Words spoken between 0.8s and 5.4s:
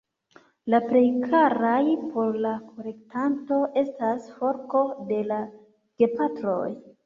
plej karaj por la kolektanto estas forko de